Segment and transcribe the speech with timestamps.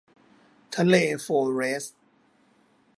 [0.75, 1.83] ทะเลโฟลเร็ซ